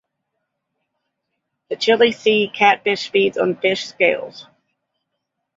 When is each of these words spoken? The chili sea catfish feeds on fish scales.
The 1.69 1.75
chili 1.75 2.11
sea 2.11 2.51
catfish 2.51 3.09
feeds 3.11 3.37
on 3.37 3.55
fish 3.57 3.85
scales. 3.85 4.47